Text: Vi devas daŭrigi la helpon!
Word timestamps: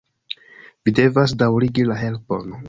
Vi 0.89 0.93
devas 1.01 1.37
daŭrigi 1.43 1.87
la 1.91 1.99
helpon! 2.01 2.51